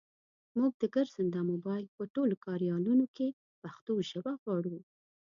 [0.57, 3.27] مونږ د ګرځنده مبایل په ټولو کاریالونو کې
[3.61, 4.77] پښتو ژبه غواړو.